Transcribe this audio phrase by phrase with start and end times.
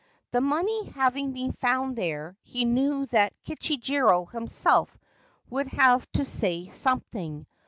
[0.31, 4.97] The money having been found there, he knew that Kichijiro himself
[5.51, 7.45] would have to say something.